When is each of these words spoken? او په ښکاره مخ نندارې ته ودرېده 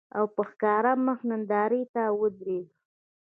او 0.17 0.25
په 0.35 0.41
ښکاره 0.49 0.91
مخ 1.05 1.19
نندارې 1.29 1.81
ته 1.93 2.03
ودرېده 2.19 2.73